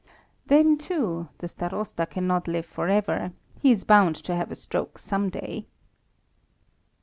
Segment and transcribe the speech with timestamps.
[0.47, 4.97] Then, too, the Starosta cannot live for ever; he is bound to have a stroke
[4.97, 5.67] some day.